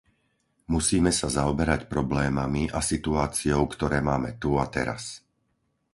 Musíme 0.75 1.11
sa 1.19 1.27
zaoberať 1.37 1.81
problémami 1.93 2.63
a 2.73 2.79
situáciou, 2.91 3.61
ktoré 3.73 3.97
máme 4.09 4.29
tu 4.41 4.51
a 4.57 4.65
teraz. 4.77 5.03